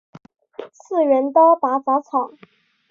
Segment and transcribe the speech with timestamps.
[0.71, 2.31] 次元刀拔杂草